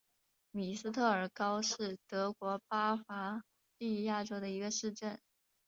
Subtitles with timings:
[0.49, 3.43] 米斯特尔高是德国巴伐
[3.77, 5.21] 利亚州的一个市镇。